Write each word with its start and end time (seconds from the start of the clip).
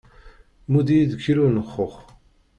Mudd-iyi-d 0.71 1.13
kilu 1.23 1.45
n 1.47 1.61
lxux. 1.65 1.95